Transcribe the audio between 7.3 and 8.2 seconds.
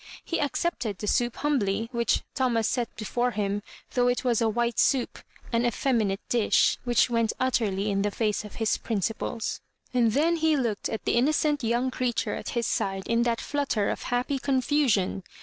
utterly in the